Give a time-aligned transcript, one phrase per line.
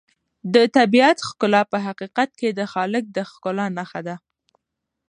[0.53, 4.15] د طبیعت ښکلا په حقیقت کې د خالق د ښکلا نښه ده.